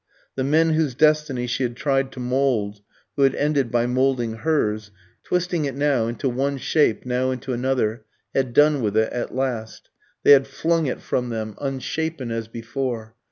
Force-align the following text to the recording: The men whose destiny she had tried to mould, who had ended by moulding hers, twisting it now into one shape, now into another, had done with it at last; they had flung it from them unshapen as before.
The 0.33 0.43
men 0.43 0.71
whose 0.71 0.95
destiny 0.95 1.45
she 1.45 1.61
had 1.61 1.75
tried 1.75 2.11
to 2.13 2.19
mould, 2.19 2.79
who 3.15 3.21
had 3.21 3.35
ended 3.35 3.69
by 3.69 3.85
moulding 3.85 4.37
hers, 4.37 4.89
twisting 5.23 5.65
it 5.65 5.75
now 5.75 6.07
into 6.07 6.27
one 6.27 6.57
shape, 6.57 7.05
now 7.05 7.29
into 7.29 7.53
another, 7.53 8.05
had 8.33 8.51
done 8.51 8.81
with 8.81 8.97
it 8.97 9.13
at 9.13 9.35
last; 9.35 9.91
they 10.23 10.31
had 10.31 10.47
flung 10.47 10.87
it 10.87 11.01
from 11.01 11.29
them 11.29 11.55
unshapen 11.59 12.31
as 12.31 12.47
before. 12.47 13.13